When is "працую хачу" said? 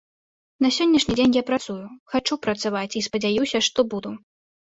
1.49-2.39